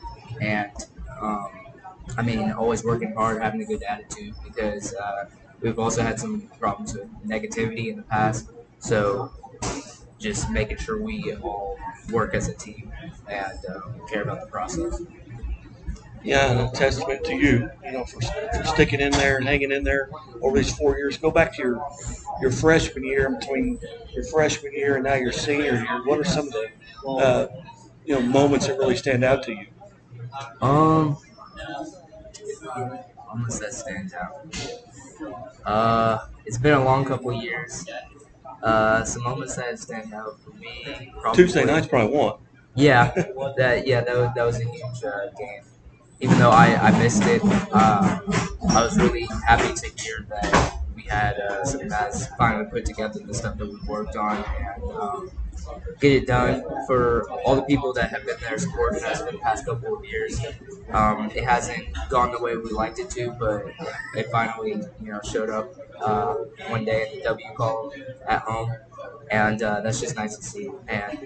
and 0.40 0.72
um, 1.20 1.48
I 2.18 2.22
mean, 2.22 2.50
always 2.52 2.82
working 2.82 3.14
hard, 3.14 3.40
having 3.40 3.62
a 3.62 3.66
good 3.66 3.82
attitude 3.84 4.34
because 4.44 4.94
uh, 4.94 5.26
We've 5.60 5.78
also 5.78 6.02
had 6.02 6.18
some 6.20 6.42
problems 6.58 6.94
with 6.94 7.08
negativity 7.26 7.88
in 7.88 7.96
the 7.96 8.02
past, 8.02 8.50
so 8.78 9.32
just 10.18 10.50
making 10.50 10.78
sure 10.78 11.00
we 11.02 11.34
all 11.36 11.78
work 12.12 12.34
as 12.34 12.48
a 12.48 12.54
team 12.54 12.92
and 13.28 13.58
um, 13.66 14.00
care 14.08 14.22
about 14.22 14.40
the 14.40 14.46
process. 14.46 15.02
Yeah, 16.22 16.50
and 16.50 16.60
a 16.60 16.70
testament 16.72 17.24
to 17.26 17.34
you, 17.34 17.70
you 17.84 17.92
know, 17.92 18.04
for, 18.04 18.20
for 18.20 18.64
sticking 18.64 19.00
in 19.00 19.12
there 19.12 19.36
and 19.36 19.46
hanging 19.46 19.70
in 19.70 19.84
there 19.84 20.10
over 20.42 20.56
these 20.56 20.76
four 20.76 20.96
years. 20.98 21.16
Go 21.18 21.30
back 21.30 21.54
to 21.54 21.62
your 21.62 21.88
your 22.40 22.50
freshman 22.50 23.04
year, 23.04 23.30
between 23.30 23.78
your 24.12 24.24
freshman 24.24 24.72
year 24.72 24.96
and 24.96 25.04
now 25.04 25.14
your 25.14 25.30
senior 25.32 25.76
year. 25.76 26.02
What 26.04 26.18
are 26.18 26.24
some 26.24 26.48
of 26.48 26.52
the 26.52 26.70
uh, 27.08 27.46
you 28.04 28.14
know 28.14 28.22
moments 28.22 28.66
that 28.66 28.76
really 28.78 28.96
stand 28.96 29.22
out 29.22 29.44
to 29.44 29.52
you? 29.52 29.66
Um, 30.60 31.16
moments 33.28 33.58
that 33.60 33.72
stand 33.74 34.14
out. 34.14 34.46
Uh, 35.64 36.18
it's 36.44 36.58
been 36.58 36.74
a 36.74 36.84
long 36.84 37.04
couple 37.04 37.32
years. 37.32 37.86
Uh, 38.62 39.04
some 39.04 39.22
moments 39.24 39.56
that 39.56 39.78
stand 39.78 40.12
out 40.14 40.40
for 40.40 40.50
me. 40.50 41.12
Probably, 41.20 41.44
Tuesday 41.44 41.64
night's 41.64 41.86
probably 41.86 42.16
one. 42.16 42.38
Yeah, 42.74 43.10
that 43.56 43.84
yeah 43.86 44.02
that 44.02 44.16
was, 44.16 44.30
that 44.34 44.44
was 44.44 44.60
a 44.60 44.64
huge 44.64 45.04
uh, 45.04 45.30
game. 45.38 45.62
Even 46.20 46.38
though 46.38 46.50
I, 46.50 46.76
I 46.88 46.98
missed 46.98 47.24
it, 47.24 47.42
uh, 47.44 48.20
I 48.70 48.82
was 48.82 48.96
really 48.98 49.28
happy 49.46 49.74
to 49.74 50.02
hear 50.02 50.26
that 50.30 50.80
we 50.96 51.02
had 51.02 51.38
uh, 51.38 51.64
some 51.64 51.88
guys 51.88 52.28
finally 52.38 52.66
put 52.70 52.86
together 52.86 53.20
the 53.20 53.34
stuff 53.34 53.58
that 53.58 53.66
we 53.68 53.78
worked 53.86 54.16
on 54.16 54.44
and 54.44 54.82
um, 54.92 55.30
get 56.00 56.12
it 56.12 56.26
done 56.26 56.64
for 56.86 57.30
all 57.44 57.56
the 57.56 57.62
people 57.62 57.92
that 57.94 58.10
have 58.10 58.24
been 58.26 58.36
there 58.40 58.58
supporting 58.58 59.04
us 59.04 59.22
for 59.22 59.32
the 59.32 59.38
past 59.38 59.66
couple 59.66 59.96
of 59.96 60.04
years. 60.04 60.40
Um, 60.92 61.30
it 61.34 61.44
hasn't 61.44 61.88
gone 62.10 62.32
the 62.32 62.40
way 62.40 62.56
we 62.56 62.70
liked 62.70 62.98
it 62.98 63.10
to, 63.10 63.32
but 63.32 63.66
it 64.14 64.30
finally, 64.30 64.70
you 64.72 65.12
know, 65.12 65.20
showed 65.24 65.50
up 65.50 65.74
uh, 66.00 66.34
one 66.68 66.84
day 66.84 67.08
in 67.12 67.18
the 67.18 67.24
W 67.24 67.46
call 67.56 67.92
at 68.28 68.42
home, 68.42 68.72
and 69.30 69.62
uh, 69.62 69.80
that's 69.80 70.00
just 70.00 70.16
nice 70.16 70.36
to 70.36 70.42
see. 70.44 70.70
And 70.88 71.18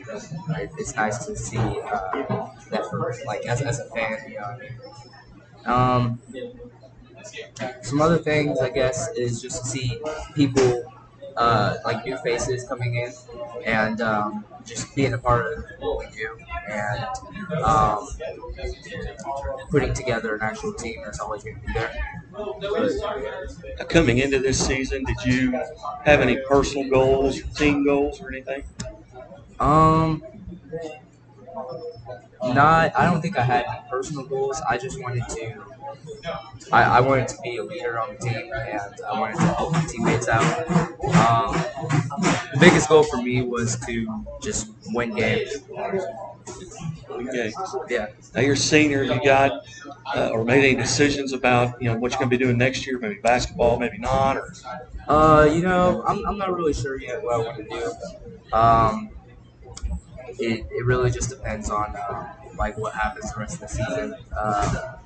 it's 0.78 0.94
nice 0.96 1.26
to 1.26 1.37
see 1.37 1.58
uh, 1.58 2.49
that 2.70 2.87
for 2.90 3.14
like 3.26 3.46
as, 3.46 3.61
as 3.62 3.81
a 3.81 3.84
fan, 3.90 4.19
you 4.31 4.38
know. 4.38 4.58
Um, 5.66 6.20
some 7.82 8.00
other 8.00 8.19
things, 8.19 8.58
I 8.61 8.70
guess, 8.70 9.08
is 9.17 9.40
just 9.43 9.62
to 9.64 9.69
see 9.69 10.00
people 10.34 10.84
uh, 11.37 11.76
like 11.84 12.05
new 12.05 12.17
faces 12.19 12.67
coming 12.69 12.96
in 12.96 13.12
and 13.64 14.00
um, 14.00 14.44
just 14.64 14.94
being 14.94 15.12
a 15.14 15.19
part 15.19 15.46
of 15.58 15.64
what 15.78 15.99
we 15.99 16.06
do 16.17 16.37
and 16.70 17.05
um, 17.64 18.06
putting 19.70 19.94
together 19.94 20.34
an 20.34 20.43
actual 20.43 20.72
team 20.75 21.00
that's 21.05 21.20
always 21.20 21.43
going 21.44 21.58
to 21.61 21.67
be 21.67 21.72
there. 21.72 21.93
Coming 23.88 24.19
into 24.19 24.38
this 24.38 24.64
season, 24.64 25.05
did 25.05 25.16
you 25.25 25.52
have 26.05 26.20
any 26.20 26.37
personal 26.49 26.88
goals, 26.88 27.40
team 27.56 27.84
goals, 27.84 28.20
or 28.20 28.32
anything? 28.32 28.62
Um, 29.61 30.23
not. 32.43 32.93
I 32.96 33.05
don't 33.11 33.20
think 33.20 33.38
I 33.38 33.43
had 33.43 33.64
any 33.66 33.81
personal 33.90 34.25
goals. 34.25 34.61
I 34.69 34.78
just 34.78 35.00
wanted 35.00 35.23
to 35.28 35.62
I, 36.72 36.82
I, 36.82 37.00
wanted 37.00 37.28
to 37.28 37.37
be 37.43 37.56
a 37.56 37.64
leader 37.64 38.00
on 38.00 38.14
the 38.14 38.19
team 38.19 38.50
and 38.52 38.94
I 39.08 39.19
wanted 39.19 39.37
to 39.37 39.43
help 39.43 39.72
my 39.72 39.84
teammates 39.87 40.28
out. 40.28 40.69
Um, 40.70 41.55
the 42.52 42.59
biggest 42.61 42.88
goal 42.88 43.02
for 43.04 43.16
me 43.23 43.42
was 43.42 43.78
to 43.87 44.25
just 44.42 44.71
win 44.88 45.14
games. 45.14 45.59
Win 47.09 47.30
games. 47.33 47.54
Yeah. 47.88 48.09
Now 48.35 48.40
you're 48.40 48.56
senior. 48.56 49.02
You 49.02 49.23
got 49.25 49.64
uh, 50.14 50.30
or 50.33 50.44
made 50.44 50.64
any 50.64 50.75
decisions 50.75 51.33
about 51.33 51.80
you 51.80 51.88
know 51.88 51.99
what 51.99 52.12
you're 52.12 52.18
going 52.18 52.30
to 52.30 52.37
be 52.37 52.42
doing 52.42 52.59
next 52.59 52.87
year? 52.87 52.99
Maybe 52.99 53.16
basketball, 53.16 53.78
maybe 53.78 53.99
not. 53.99 54.37
Or 54.37 54.52
uh, 55.09 55.44
you 55.52 55.62
know, 55.62 56.02
I'm, 56.06 56.25
I'm 56.26 56.38
not 56.38 56.54
really 56.54 56.73
sure 56.73 57.00
yet 57.00 57.23
what 57.23 57.35
I 57.35 57.38
want 57.38 57.56
to 57.56 57.64
do. 57.64 58.56
Um, 58.56 59.11
it, 60.38 60.66
it 60.71 60.85
really 60.85 61.11
just 61.11 61.30
depends 61.30 61.71
on 61.71 61.94
uh, 61.97 62.33
like 62.56 62.78
what 62.78 62.94
happens 62.94 63.33
the 63.33 63.40
rest 63.40 63.54
of 63.54 63.61
the 63.61 63.68
season. 63.68 64.14
Uh, 64.37 64.97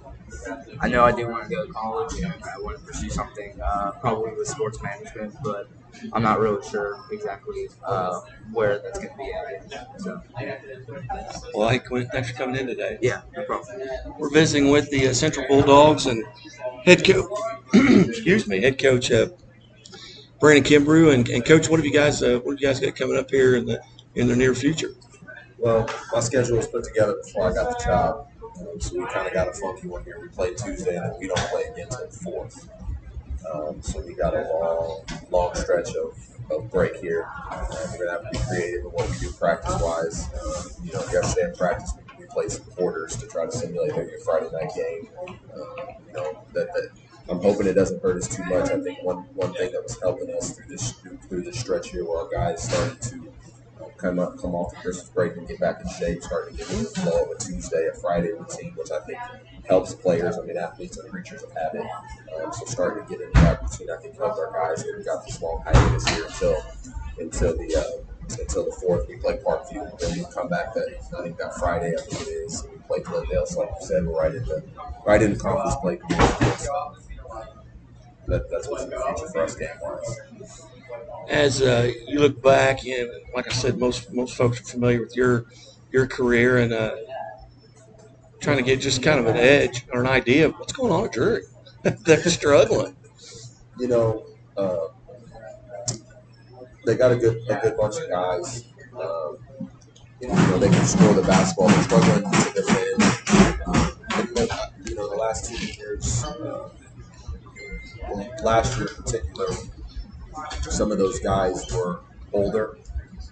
I 0.81 0.89
know 0.89 1.05
I 1.05 1.13
do 1.13 1.29
want 1.29 1.45
to 1.45 1.51
go 1.51 1.67
to 1.67 1.73
college 1.73 2.15
and 2.21 2.33
I 2.33 2.59
want 2.61 2.79
to 2.79 2.85
pursue 2.85 3.11
something 3.11 3.59
uh, 3.61 3.93
probably 4.01 4.33
with 4.35 4.49
sports 4.49 4.83
management, 4.83 5.35
but 5.43 5.69
I'm 6.13 6.23
not 6.23 6.41
really 6.41 6.67
sure 6.69 6.99
exactly 7.11 7.69
uh, 7.85 8.21
where 8.53 8.79
that's 8.79 8.99
going 8.99 9.11
to 9.11 9.17
be 9.17 9.33
at. 9.33 10.01
So. 10.01 10.23
Well, 11.55 11.69
hey, 11.69 11.79
Quinn, 11.79 12.09
thanks 12.13 12.31
for 12.31 12.37
coming 12.37 12.57
in 12.57 12.67
today. 12.67 12.99
Yeah, 13.01 13.23
no 13.37 13.45
problem. 13.45 13.81
We're 14.19 14.31
visiting 14.31 14.71
with 14.71 14.91
the 14.91 15.09
uh, 15.09 15.13
Central 15.13 15.47
Bulldogs 15.49 16.07
and 16.07 16.25
head 16.85 17.05
coach, 17.05 17.31
excuse 17.75 18.47
me, 18.47 18.61
head 18.61 18.79
coach 18.79 19.11
uh, 19.11 19.29
Brandon 20.41 20.65
Kimbrough 20.65 21.15
and, 21.15 21.29
and 21.29 21.45
coach. 21.45 21.69
What 21.69 21.79
have 21.79 21.87
you 21.87 21.93
guys? 21.93 22.23
Uh, 22.23 22.41
what 22.43 22.53
have 22.53 22.61
you 22.61 22.67
guys 22.67 22.81
got 22.81 22.95
coming 22.97 23.17
up 23.17 23.31
here 23.31 23.57
in 23.57 23.65
the 23.67 23.81
in 24.15 24.29
the 24.29 24.37
near 24.37 24.55
future? 24.55 24.91
Well, 25.59 25.89
my 26.13 26.21
schedule 26.21 26.59
was 26.59 26.67
put 26.67 26.85
together 26.85 27.15
before 27.25 27.49
I 27.51 27.55
got 27.55 27.79
the 27.79 27.85
job. 27.85 28.29
So 28.55 28.99
we 28.99 29.07
kind 29.07 29.27
of 29.27 29.33
got 29.33 29.49
a 29.49 29.53
funky 29.53 29.89
one 29.89 30.05
here. 30.05 30.19
We 30.21 30.29
play 30.29 30.55
Tuesday, 30.55 30.97
and 30.97 31.05
then 31.05 31.21
we 31.21 31.27
don't 31.27 31.39
play 31.51 31.65
again 31.65 31.89
until 31.91 32.09
fourth. 32.09 32.69
Um, 33.53 33.83
so 33.83 34.01
we 34.01 34.15
got 34.15 34.35
a 34.35 34.43
long, 34.43 35.05
long 35.31 35.55
stretch 35.55 35.95
of, 35.95 36.17
of 36.51 36.71
break 36.71 36.97
here. 36.97 37.29
Uh, 37.51 37.67
we're 37.93 38.07
gonna 38.07 38.13
have 38.13 38.33
to 38.33 38.39
be 38.39 38.45
creative 38.47 38.85
in 38.87 38.93
what 38.93 39.09
we 39.11 39.19
do 39.19 39.31
practice 39.33 39.81
wise. 39.83 40.29
Um, 40.35 40.85
you 40.85 40.93
know, 40.93 41.03
yesterday 41.13 41.49
in 41.49 41.55
practice 41.55 41.93
we, 41.97 42.25
we 42.25 42.27
played 42.27 42.51
some 42.51 42.65
quarters 42.65 43.17
to 43.17 43.27
try 43.27 43.45
to 43.45 43.53
simulate 43.53 43.97
maybe 43.97 44.15
a 44.15 44.25
Friday 44.25 44.51
night 44.53 44.71
game. 44.75 45.09
Um, 45.29 45.37
you 46.07 46.13
know 46.15 46.45
that, 46.53 46.69
that 46.73 46.91
I'm 47.29 47.41
hoping 47.41 47.67
it 47.67 47.75
doesn't 47.75 48.03
hurt 48.03 48.17
us 48.17 48.29
too 48.29 48.45
much. 48.45 48.71
I 48.71 48.81
think 48.81 49.03
one 49.03 49.19
one 49.35 49.53
thing 49.53 49.73
that 49.73 49.83
was 49.83 49.99
helping 50.01 50.31
us 50.35 50.57
through 50.57 50.67
this 50.69 50.93
through 51.29 51.43
this 51.43 51.59
stretch 51.59 51.91
here, 51.91 52.05
where 52.05 52.21
our 52.21 52.31
guys 52.31 52.63
started 52.63 53.01
to 53.03 53.24
come 54.05 54.19
up, 54.19 54.39
come 54.39 54.55
off 54.55 54.71
the 54.75 54.81
Christmas 54.81 55.09
break 55.09 55.37
and 55.37 55.49
get 55.49 55.59
back 55.59 55.81
in 55.81 55.89
shape, 55.89 56.23
starting 56.23 56.57
to 56.57 56.63
get 56.63 56.71
into 56.71 56.85
the 56.85 57.01
flow 57.01 57.25
of 57.25 57.31
a 57.31 57.39
Tuesday, 57.39 57.89
a 57.89 57.95
Friday 57.95 58.33
routine, 58.33 58.73
which 58.75 58.91
I 58.91 59.01
think 59.01 59.19
helps 59.67 59.95
players. 59.95 60.37
I 60.37 60.43
mean, 60.43 60.59
athletes 60.59 60.99
are 60.99 61.09
creatures 61.09 61.43
of 61.43 61.51
habit, 61.53 61.87
um, 62.37 62.53
so 62.53 62.67
starting 62.67 63.05
to 63.05 63.11
get 63.11 63.21
into 63.23 63.41
that 63.41 63.63
routine, 63.63 63.89
I 63.91 63.97
think 63.97 64.17
helps 64.19 64.39
our 64.39 64.53
guys. 64.53 64.85
We've 64.85 65.05
got 65.05 65.25
this 65.25 65.41
long 65.41 65.63
hiatus 65.65 66.07
here 66.09 66.27
until 66.27 66.57
until 67.19 67.57
the 67.57 67.77
uh, 67.77 68.37
until 68.39 68.65
the 68.67 68.73
fourth. 68.73 69.09
We 69.09 69.17
play 69.17 69.39
Parkview, 69.39 69.99
then 69.99 70.19
we 70.19 70.25
come 70.35 70.49
back 70.49 70.75
that 70.75 71.01
I 71.19 71.23
think 71.23 71.39
that 71.39 71.55
Friday, 71.55 71.95
I 71.97 72.01
think 72.03 72.21
it 72.23 72.29
is. 72.29 72.67
We 72.71 72.79
play 72.87 73.01
Glendale, 73.01 73.47
so 73.47 73.61
like 73.61 73.71
you 73.81 73.87
said, 73.87 74.07
we're 74.07 74.21
right 74.21 74.35
in 74.35 74.45
the 74.45 74.63
right 75.07 75.23
in 75.23 75.33
the 75.33 75.39
conference 75.39 75.77
play. 75.77 75.99
That, 78.27 78.51
that's 78.51 78.69
what's 78.69 78.85
in 78.85 78.91
the 78.91 78.97
future 78.97 79.33
for 79.33 79.43
us 79.43 79.55
game 79.55 79.69
wise. 79.83 80.67
As 81.29 81.63
uh, 81.63 81.91
you 82.07 82.21
look 82.21 82.43
back, 82.43 82.87
and 82.87 83.11
like 83.35 83.51
I 83.51 83.55
said, 83.55 83.79
most 83.79 84.13
most 84.13 84.37
folks 84.37 84.61
are 84.61 84.65
familiar 84.65 85.01
with 85.01 85.17
your 85.17 85.47
your 85.91 86.07
career 86.07 86.59
and 86.59 86.73
uh, 86.73 86.97
trying 88.41 88.59
to 88.59 88.63
get 88.63 88.81
just 88.81 89.03
kind 89.03 89.19
of 89.19 89.27
an 89.27 89.37
edge 89.37 89.87
or 89.93 90.01
an 90.01 90.07
idea 90.07 90.47
of 90.47 90.55
what's 90.55 90.73
going 90.73 90.93
on 90.93 91.05
at 91.05 91.13
Drury. 91.13 91.43
They're 91.83 92.23
struggling. 92.25 92.97
You 93.79 93.89
know, 93.89 94.27
uh, 94.57 94.89
they 96.87 96.95
got 96.97 97.13
a 97.13 97.17
good 97.17 97.39
a 97.49 97.61
good 97.61 97.77
bunch 97.77 97.97
of 97.97 98.09
guys. 98.09 98.65
Um, 99.01 99.39
you 100.21 100.29
know, 100.29 100.59
they 100.59 100.69
can 100.69 100.85
score 100.85 101.13
the 101.15 101.23
basketball. 101.23 101.69
They're 101.69 101.83
struggling 101.83 102.31
to 102.31 102.53
defend. 102.55 103.03
Um, 103.67 103.93
and, 104.15 104.29
you, 104.29 104.35
know, 104.35 104.49
you 104.87 104.95
know, 104.95 105.11
the 105.11 105.17
last 105.17 105.51
two 105.51 105.67
years, 105.67 106.25
uh, 106.25 106.69
last 108.43 108.79
year 108.79 108.89
in 108.89 109.03
particular, 109.03 109.47
some 110.71 110.93
of 110.93 110.99
those 110.99 111.21
guys 111.21 111.67
were 111.73 112.03
older, 112.33 112.79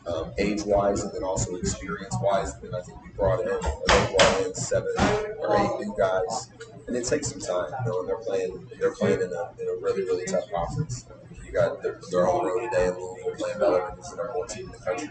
um, 0.07 0.33
age-wise, 0.39 1.03
and 1.03 1.13
then 1.15 1.25
also 1.25 1.55
experience-wise. 1.57 2.55
And 2.63 2.75
I 2.75 2.81
think 2.83 3.03
we 3.03 3.11
brought 3.17 3.41
in, 3.41 3.47
brought 3.49 4.47
in 4.47 4.55
seven 4.55 4.93
or 5.39 5.57
eight 5.57 5.87
new 5.87 5.95
guys, 5.99 6.51
and 6.87 6.97
it 6.97 7.05
takes 7.05 7.29
some 7.31 7.41
time. 7.41 7.71
You 7.85 7.91
know, 7.93 8.01
and 8.01 8.09
they're 8.09 8.19
playing, 8.19 8.69
they're 8.79 8.95
playing 8.95 9.21
in 9.21 9.33
a, 9.33 9.53
in 9.61 9.69
a 9.69 9.77
really, 9.83 10.03
really 10.05 10.27
tough 10.27 10.45
conference. 10.55 11.07
You 11.45 11.53
got 11.53 11.83
they're, 11.83 12.01
they're 12.11 12.29
on 12.29 12.45
the 12.45 12.51
road 12.53 12.71
today, 12.71 12.89
and 12.89 12.97
we're 12.97 13.37
playing 13.37 13.59
Bellarmine, 13.59 13.97
who's 13.97 14.11
the 14.11 14.17
number 14.17 14.39
one 14.39 14.49
team 14.49 14.67
in 14.67 14.73
the 14.73 14.79
country. 14.79 15.09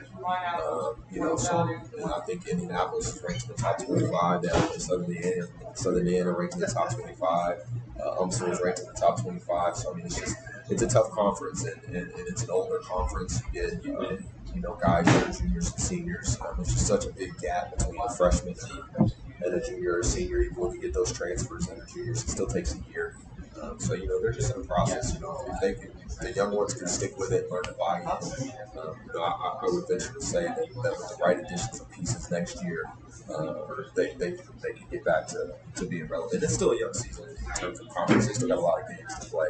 Um, 0.64 1.04
you 1.12 1.20
know, 1.20 1.36
so 1.36 1.62
and 1.62 2.12
I 2.12 2.20
think 2.22 2.48
Indianapolis 2.48 3.16
is 3.16 3.24
ranked 3.28 3.44
in 3.44 3.50
the 3.50 3.56
top 3.56 3.78
25. 3.86 4.42
Down 4.44 4.74
in 4.74 4.80
Southern 4.80 5.06
Indiana, 5.12 5.48
Southern 5.76 6.00
Indiana 6.08 6.32
ranked 6.32 6.56
in 6.56 6.62
the 6.62 6.68
top 6.68 6.94
25. 6.94 7.58
Uh, 8.04 8.16
UMSL 8.18 8.52
is 8.52 8.62
ranked 8.62 8.80
in 8.80 8.86
the 8.88 8.94
top 8.94 9.22
25. 9.22 9.76
So 9.76 9.92
I 9.92 9.96
mean, 9.96 10.06
it's 10.06 10.20
just 10.20 10.36
it's 10.70 10.82
a 10.82 10.88
tough 10.88 11.12
conference, 11.12 11.66
and, 11.66 11.82
and, 11.86 12.12
and 12.12 12.28
it's 12.28 12.44
an 12.44 12.50
older 12.50 12.80
conference. 12.80 13.42
You 13.54 13.62
get, 13.62 13.86
you 13.86 13.92
get 14.02 14.22
you 14.56 14.62
know 14.62 14.78
guys 14.82 15.08
are 15.08 15.40
juniors 15.40 15.72
and 15.72 15.80
seniors. 15.80 16.40
Um, 16.42 16.56
there's 16.58 16.74
just 16.74 16.88
such 16.88 17.06
a 17.06 17.10
big 17.10 17.38
gap 17.40 17.78
between 17.78 17.96
the 17.96 18.14
freshman 18.18 18.54
team 18.56 19.12
and 19.44 19.54
a 19.54 19.66
junior 19.66 19.98
or 19.98 20.04
senior. 20.04 20.42
Even 20.42 20.56
when 20.56 20.74
you 20.74 20.82
get 20.82 20.94
those 20.94 21.12
transfers 21.12 21.68
and 21.68 21.82
the 21.82 21.86
juniors, 21.86 22.24
it 22.24 22.30
still 22.30 22.48
takes 22.48 22.74
a 22.74 22.80
year. 22.92 23.16
Um, 23.62 23.80
so 23.80 23.94
you 23.94 24.08
know 24.08 24.22
they're 24.22 24.32
just 24.32 24.54
in 24.56 24.62
the 24.62 24.68
process. 24.68 25.14
You 25.14 25.20
know, 25.22 25.44
if 25.48 25.60
they 25.60 25.74
can, 25.74 25.92
the 26.22 26.32
young 26.34 26.56
ones 26.56 26.74
can 26.74 26.88
stick 26.88 27.18
with 27.18 27.32
it, 27.32 27.52
learn 27.52 27.64
to 27.64 27.74
buy 27.74 28.02
in. 28.02 28.08
Um, 28.08 28.96
you 29.06 29.14
know, 29.14 29.22
I, 29.24 29.60
I 29.62 29.66
would 29.66 29.88
venture 29.88 30.14
to 30.14 30.22
say 30.22 30.44
that, 30.44 30.56
that 30.58 30.68
with 30.74 30.84
the 30.84 31.18
right 31.22 31.38
additions 31.40 31.80
of 31.82 31.90
pieces 31.92 32.32
next 32.32 32.64
year, 32.64 32.90
uh, 33.30 33.54
they, 33.96 34.14
they 34.14 34.32
they 34.62 34.74
can 34.74 34.88
get 34.90 35.04
back 35.04 35.28
to, 35.28 35.56
to 35.76 35.86
being 35.86 36.08
relevant. 36.08 36.44
It's 36.44 36.54
still 36.54 36.72
a 36.72 36.80
young 36.80 36.94
season 36.94 37.30
in 37.30 37.54
terms 37.56 37.80
of 37.80 37.90
conference. 37.90 38.28
They 38.28 38.34
still 38.34 38.48
got 38.48 38.58
a 38.58 38.62
lot 38.62 38.82
of 38.82 38.88
games 38.90 39.20
to 39.20 39.26
play. 39.30 39.48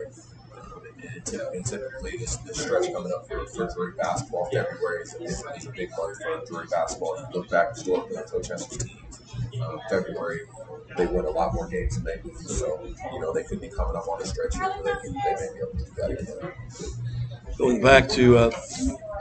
Um, 0.55 0.81
and, 1.03 1.41
and 1.55 1.65
typically, 1.65 2.17
this, 2.17 2.37
this 2.37 2.61
stretch 2.61 2.91
coming 2.91 3.11
up 3.15 3.27
for, 3.27 3.45
for 3.47 3.69
Drury 3.73 3.93
basketball, 3.97 4.45
February 4.45 5.03
is, 5.03 5.13
a 5.13 5.71
big 5.71 5.89
month 5.97 6.17
for 6.21 6.43
Drury 6.47 6.67
basketball. 6.69 7.15
If 7.15 7.33
you 7.33 7.41
look 7.41 7.49
back 7.49 7.69
historically 7.75 8.17
at 8.17 8.27
Coach 8.27 8.47
Hesser's 8.49 8.77
um, 9.63 9.79
February 9.89 10.41
they 10.97 11.05
win 11.05 11.25
a 11.25 11.29
lot 11.29 11.53
more 11.53 11.67
games 11.67 11.95
than 11.95 12.03
they 12.03 12.21
lose. 12.29 12.59
So, 12.59 12.83
you 13.13 13.19
know, 13.19 13.33
they 13.33 13.43
could 13.43 13.61
be 13.61 13.69
coming 13.69 13.95
up 13.95 14.07
on 14.07 14.21
a 14.21 14.25
stretch 14.25 14.55
here 14.55 14.73
they, 14.83 14.91
can, 14.91 15.13
they 15.13 15.35
may 15.35 15.47
be 15.53 15.59
able 15.59 15.77
to 15.77 15.85
do 15.85 15.91
that 15.97 16.11
again. 16.11 16.51
Going 17.57 17.81
back 17.81 18.09
to 18.09 18.37
uh, 18.37 18.51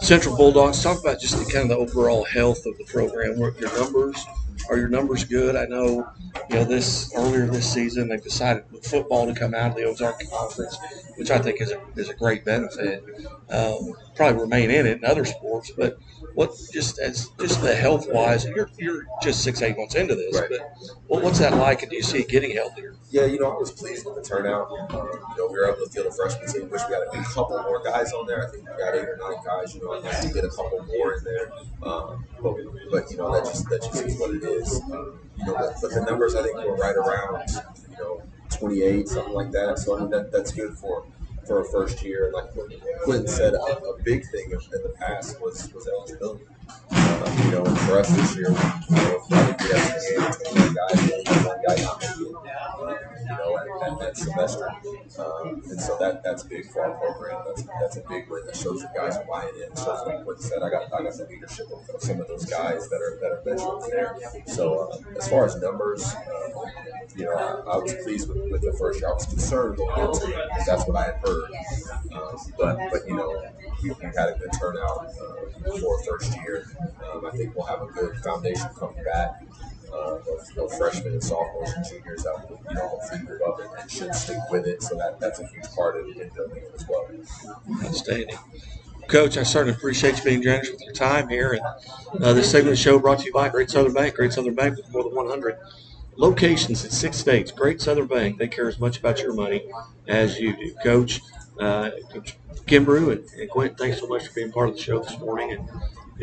Central 0.01 0.37
Bulldogs, 0.37 0.83
talk 0.83 1.01
about 1.01 1.21
just 1.21 1.39
the 1.39 1.51
kind 1.53 1.71
of 1.71 1.77
the 1.77 1.77
overall 1.77 2.25
health 2.25 2.65
of 2.67 2.77
the 2.79 2.85
program. 2.85 3.39
Were 3.39 3.53
your 3.61 3.73
numbers 3.79 4.25
are 4.69 4.77
your 4.77 4.89
numbers 4.89 5.25
good? 5.25 5.57
I 5.57 5.65
know, 5.67 6.09
you 6.49 6.57
know, 6.57 6.65
this 6.65 7.13
earlier 7.17 7.47
this 7.47 7.73
season 7.73 8.09
they've 8.09 8.23
decided 8.23 8.65
with 8.71 8.87
football 8.87 9.27
to 9.27 9.35
come 9.39 9.55
out 9.55 9.71
of 9.73 9.77
the 9.77 9.85
Ozark 9.85 10.23
Conference, 10.31 10.79
which 11.17 11.31
I 11.31 11.39
think 11.39 11.61
is 11.61 11.73
a, 11.73 11.81
is 11.97 12.09
a 12.09 12.15
great 12.15 12.45
benefit. 12.45 13.03
Um, 13.51 13.95
probably 14.21 14.43
remain 14.43 14.71
in 14.71 14.85
it 14.87 14.99
in 14.99 15.05
other 15.07 15.25
sports, 15.25 15.71
but 15.71 15.99
what 16.35 16.51
just 16.75 16.99
as 16.99 17.31
just 17.41 17.63
the 17.63 17.75
health 17.75 18.07
wise, 18.13 18.45
you're 18.45 18.69
you're 18.77 19.07
just 19.23 19.43
six 19.43 19.63
eight 19.63 19.79
months 19.79 19.95
into 19.95 20.15
this, 20.15 20.39
Right. 20.39 20.51
but 20.51 20.61
what, 21.07 21.23
what's 21.23 21.39
that 21.39 21.55
like? 21.57 21.81
And 21.81 21.91
do 21.91 21.97
you 21.97 22.03
see 22.03 22.19
it 22.19 22.29
getting 22.29 22.55
healthier? 22.55 22.95
Yeah, 23.11 23.25
you 23.25 23.41
know, 23.41 23.51
I 23.51 23.57
was 23.57 23.73
pleased 23.73 24.05
with 24.05 24.17
the 24.17 24.23
turnout. 24.23 24.71
Um, 24.71 24.87
you 24.91 25.37
know, 25.39 25.47
we 25.51 25.59
were 25.59 25.69
able 25.73 25.87
to 25.87 25.91
field 25.91 26.07
a 26.09 26.13
freshman 26.13 26.47
team. 26.53 26.69
Wish 26.69 26.83
we 26.87 26.95
had 26.95 27.05
a 27.11 27.25
couple 27.25 27.63
more 27.63 27.83
guys 27.83 28.13
on 28.13 28.27
there. 28.27 28.47
I 28.47 28.51
think 28.51 28.69
we 28.69 28.77
got 28.77 28.95
eight 28.95 29.09
or 29.09 29.17
nine 29.17 29.43
guys. 29.43 29.75
You 29.75 29.83
know, 29.83 29.95
I'd 29.95 30.05
like 30.05 30.21
to 30.21 30.29
get 30.35 30.45
a 30.45 30.51
couple 30.51 30.85
more 30.85 31.15
in 31.15 31.25
there. 31.25 31.51
Um, 31.83 32.27
but, 32.43 32.57
but 32.93 33.11
you 33.11 33.17
know, 33.17 33.33
that 33.33 33.45
just 33.47 33.71
that 33.71 33.81
just 33.83 34.05
is 34.05 34.21
what 34.21 34.35
it 34.35 34.45
is. 34.45 34.83
Um, 34.93 35.19
you 35.39 35.47
know, 35.47 35.55
but, 35.55 35.77
but 35.81 35.91
the 35.95 36.03
numbers 36.03 36.35
I 36.35 36.43
think 36.43 36.57
were 36.57 36.77
right 36.77 36.95
around 36.95 37.49
you 37.91 37.97
know 37.99 38.23
28, 38.51 39.09
something 39.09 39.33
like 39.33 39.51
that. 39.53 39.79
So 39.79 39.97
I 39.97 40.01
mean, 40.03 40.11
that 40.11 40.31
that's 40.31 40.53
good 40.53 40.77
for 40.77 41.07
for 41.47 41.61
a 41.61 41.65
first 41.65 42.03
year. 42.03 42.31
Like 42.35 42.51
Quentin 43.05 43.27
said, 43.29 43.55
a, 43.55 43.59
a 43.59 44.03
big 44.03 44.25
thing 44.31 44.51
in 44.51 44.59
the 44.83 44.95
past 44.99 45.41
was 45.41 45.73
was 45.73 45.89
eligibility. 45.89 46.45
Uh, 46.93 47.43
you 47.45 47.51
know, 47.53 47.65
for 47.65 47.99
us 47.99 48.09
this 48.17 48.37
year, 48.37 48.51
you 48.51 48.97
know, 48.97 49.25
we 49.29 49.37
have 49.37 49.57
some 49.59 50.17
games, 50.17 50.37
21 50.39 50.75
guys, 50.75 51.47
one 51.47 51.61
guy 51.67 51.83
not 51.83 52.01
making 52.01 52.27
it, 52.27 52.35
uh, 52.37 52.95
you 53.21 53.27
know, 53.27 53.59
at, 53.59 53.93
at 53.93 54.00
that 54.11 54.17
semester. 54.17 54.69
Um, 55.19 55.63
and 55.69 55.81
so 55.81 55.97
that 55.99 56.23
that's 56.23 56.43
big 56.43 56.67
for 56.67 56.85
our 56.85 56.95
program. 56.99 57.43
That's 57.47 57.63
that's 57.81 57.97
a 57.97 58.03
big 58.09 58.29
win 58.29 58.45
that 58.47 58.57
shows 58.57 58.83
the 58.83 58.91
guys 58.95 59.17
are 59.17 59.25
buying 59.25 59.55
in. 59.57 59.75
Shows 59.77 60.07
like 60.07 60.25
Quentin 60.25 60.43
said, 60.43 60.63
I 60.63 60.71
got 60.71 60.93
I 60.93 61.03
got 61.03 61.17
the 61.17 61.27
leadership 61.31 61.67
of, 61.73 62.03
some 62.03 62.21
of 62.21 62.29
those 62.29 62.45
guys 62.45 62.89
that 62.89 63.01
are 63.01 63.19
that 63.21 63.33
are 63.33 63.43
veterans 63.45 63.89
there. 63.89 64.17
So 64.47 64.91
uh, 64.91 65.19
as 65.19 65.29
far 65.29 65.45
as 65.47 65.61
numbers, 65.61 66.15
uh, 66.15 66.71
you 67.17 67.25
know, 67.25 67.35
I, 67.35 67.75
I 67.75 67.77
was 67.77 67.95
pleased 68.03 68.29
with, 68.29 68.51
with 68.51 68.63
the 68.63 68.73
first 68.73 69.01
year. 69.01 69.11
I 69.11 69.13
was 69.13 69.27
concerned 69.27 69.77
going 69.77 70.01
into 70.01 70.27
it 70.27 70.49
because 70.49 70.67
that's 70.67 70.87
what 70.87 70.97
I 70.97 71.07
had 71.07 71.17
heard. 71.25 71.51
Um, 72.13 72.37
but 72.59 72.79
but 72.91 73.07
you 73.07 73.17
know, 73.17 73.43
we 73.83 73.91
had 73.91 74.29
a 74.31 74.39
good 74.39 74.53
turnout 74.59 75.07
uh, 75.07 75.79
for 75.79 76.03
first 76.05 76.35
year. 76.37 76.67
Um, 77.13 77.27
I 77.27 77.31
think 77.31 77.55
we'll 77.55 77.67
have 77.67 77.83
a 77.83 77.87
good 77.87 78.17
foundation 78.19 78.69
coming 78.79 79.05
back. 79.05 79.43
Uh, 79.93 80.19
of 80.63 80.73
freshmen 80.79 81.15
and 81.15 81.23
sophomores 81.23 81.73
and 81.73 81.85
juniors 81.85 82.23
that 82.23 82.49
will, 82.49 82.61
you 82.69 82.75
know, 82.75 83.01
move 83.29 83.41
up 83.47 83.61
and, 83.81 83.91
should 83.91 84.15
stick 84.15 84.39
with 84.51 84.67
it. 84.67 84.83
So 84.83 84.97
that, 84.97 85.19
that's 85.19 85.41
a 85.41 85.47
huge 85.47 85.67
part 85.75 85.99
of 85.99 86.07
in 86.07 86.29
building 86.29 86.59
it 86.59 86.73
as 86.75 86.87
well. 86.89 87.09
Outstanding. 87.85 88.37
Coach, 89.09 89.37
I 89.37 89.43
certainly 89.43 89.77
appreciate 89.77 90.19
you 90.19 90.23
being 90.23 90.43
generous 90.43 90.71
with 90.71 90.81
your 90.83 90.93
time 90.93 91.29
here. 91.29 91.53
And 91.53 92.23
uh, 92.23 92.33
this 92.33 92.49
segment 92.51 92.69
of 92.69 92.73
the 92.79 92.83
show 92.83 92.99
brought 92.99 93.19
to 93.21 93.25
you 93.25 93.33
by 93.33 93.49
Great 93.49 93.69
Southern 93.69 93.93
Bank. 93.93 94.15
Great 94.15 94.33
Southern 94.33 94.55
Bank 94.55 94.77
with 94.77 94.93
more 94.93 95.03
than 95.03 95.15
100 95.15 95.59
locations 96.17 96.85
in 96.85 96.91
six 96.91 97.17
states. 97.17 97.51
Great 97.51 97.81
Southern 97.81 98.07
Bank. 98.07 98.39
They 98.39 98.47
care 98.47 98.69
as 98.69 98.79
much 98.79 98.99
about 98.99 99.21
your 99.21 99.35
money 99.35 99.69
as 100.07 100.39
you 100.39 100.57
do. 100.57 100.75
Coach, 100.85 101.21
uh, 101.59 101.91
Coach 102.13 102.37
Kimbrough 102.67 103.13
and, 103.13 103.25
and 103.41 103.51
Quentin, 103.51 103.77
thanks 103.77 103.99
so 103.99 104.07
much 104.07 104.29
for 104.29 104.35
being 104.35 104.53
part 104.53 104.69
of 104.69 104.77
the 104.77 104.81
show 104.81 105.01
this 105.01 105.19
morning. 105.19 105.53
And, 105.53 105.69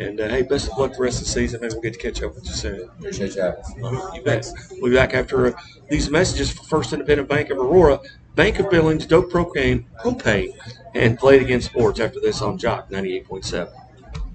and 0.00 0.20
uh, 0.20 0.28
hey, 0.28 0.42
best 0.42 0.70
of 0.70 0.78
luck 0.78 0.94
the 0.94 1.02
rest 1.02 1.20
of 1.20 1.24
the 1.26 1.30
season. 1.30 1.60
Maybe 1.60 1.74
we'll 1.74 1.82
get 1.82 1.94
to 1.94 1.98
catch 1.98 2.22
up 2.22 2.34
with 2.34 2.46
you 2.46 2.52
soon. 2.52 2.88
Appreciate 2.98 3.34
you. 3.34 3.42
Uh-huh, 3.42 4.12
You 4.14 4.22
bet. 4.22 4.46
We'll 4.80 4.90
be 4.90 4.96
back 4.96 5.14
after 5.14 5.46
uh, 5.48 5.60
these 5.88 6.10
messages 6.10 6.50
for 6.50 6.62
First 6.64 6.92
Independent 6.92 7.28
Bank 7.28 7.50
of 7.50 7.58
Aurora, 7.58 8.00
Bank 8.34 8.58
of 8.58 8.70
Billings, 8.70 9.06
Dope 9.06 9.30
Propane, 9.30 9.84
Propane, 10.04 10.50
and 10.94 11.18
Play 11.18 11.36
It 11.36 11.42
Again 11.42 11.60
Sports 11.60 12.00
after 12.00 12.20
this 12.20 12.40
on 12.42 12.58
Jock 12.58 12.90
98.7. 12.90 13.68